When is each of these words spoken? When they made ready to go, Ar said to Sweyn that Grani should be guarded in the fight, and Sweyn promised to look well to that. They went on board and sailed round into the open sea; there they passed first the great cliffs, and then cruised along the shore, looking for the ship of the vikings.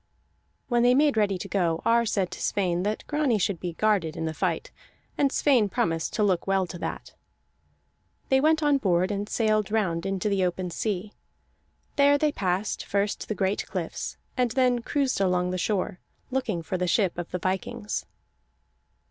When 0.67 0.81
they 0.81 0.95
made 0.95 1.15
ready 1.15 1.37
to 1.37 1.47
go, 1.47 1.83
Ar 1.85 2.07
said 2.07 2.31
to 2.31 2.41
Sweyn 2.41 2.81
that 2.81 3.03
Grani 3.05 3.37
should 3.37 3.59
be 3.59 3.73
guarded 3.73 4.17
in 4.17 4.25
the 4.25 4.33
fight, 4.33 4.71
and 5.15 5.31
Sweyn 5.31 5.69
promised 5.69 6.11
to 6.13 6.23
look 6.23 6.47
well 6.47 6.65
to 6.65 6.79
that. 6.79 7.13
They 8.29 8.41
went 8.41 8.63
on 8.63 8.79
board 8.79 9.11
and 9.11 9.29
sailed 9.29 9.69
round 9.69 10.07
into 10.07 10.27
the 10.27 10.43
open 10.43 10.71
sea; 10.71 11.13
there 11.97 12.17
they 12.17 12.31
passed 12.31 12.83
first 12.83 13.27
the 13.27 13.35
great 13.35 13.67
cliffs, 13.67 14.17
and 14.35 14.49
then 14.49 14.81
cruised 14.81 15.21
along 15.21 15.51
the 15.51 15.59
shore, 15.59 15.99
looking 16.31 16.63
for 16.63 16.79
the 16.79 16.87
ship 16.87 17.15
of 17.19 17.29
the 17.29 17.37
vikings. 17.37 18.07